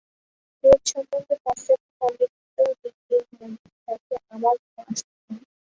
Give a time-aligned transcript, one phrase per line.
[0.63, 3.23] বেদ সম্বন্ধে পাশ্চাত্য পণ্ডিতদিগের
[3.87, 5.41] মতে আমার কোন আস্থা নাই।